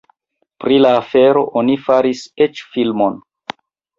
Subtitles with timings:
[0.63, 3.21] Pri la afero oni faris eĉ filmon.